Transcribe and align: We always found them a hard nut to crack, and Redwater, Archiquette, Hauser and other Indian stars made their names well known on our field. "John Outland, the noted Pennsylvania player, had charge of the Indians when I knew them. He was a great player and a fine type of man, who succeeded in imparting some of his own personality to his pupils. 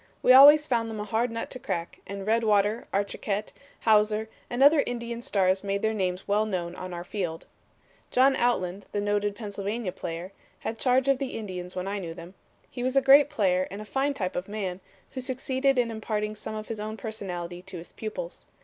We 0.23 0.33
always 0.33 0.65
found 0.65 0.89
them 0.89 0.99
a 0.99 1.03
hard 1.03 1.29
nut 1.29 1.51
to 1.51 1.59
crack, 1.59 1.99
and 2.07 2.25
Redwater, 2.25 2.87
Archiquette, 2.91 3.53
Hauser 3.81 4.29
and 4.49 4.63
other 4.63 4.81
Indian 4.87 5.21
stars 5.21 5.63
made 5.63 5.83
their 5.83 5.93
names 5.93 6.27
well 6.27 6.47
known 6.47 6.73
on 6.73 6.91
our 6.91 7.03
field. 7.03 7.45
"John 8.09 8.35
Outland, 8.35 8.87
the 8.93 8.99
noted 8.99 9.35
Pennsylvania 9.35 9.91
player, 9.91 10.31
had 10.61 10.79
charge 10.79 11.07
of 11.07 11.19
the 11.19 11.37
Indians 11.37 11.75
when 11.75 11.87
I 11.87 11.99
knew 11.99 12.15
them. 12.15 12.33
He 12.71 12.81
was 12.81 12.95
a 12.95 12.99
great 13.03 13.29
player 13.29 13.67
and 13.69 13.79
a 13.79 13.85
fine 13.85 14.15
type 14.15 14.35
of 14.35 14.47
man, 14.47 14.79
who 15.11 15.21
succeeded 15.21 15.77
in 15.77 15.91
imparting 15.91 16.33
some 16.33 16.55
of 16.55 16.67
his 16.69 16.79
own 16.79 16.97
personality 16.97 17.61
to 17.61 17.77
his 17.77 17.91
pupils. 17.91 18.45